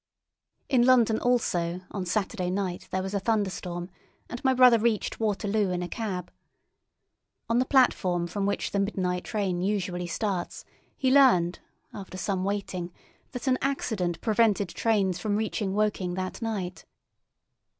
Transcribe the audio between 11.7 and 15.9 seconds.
after some waiting, that an accident prevented trains from reaching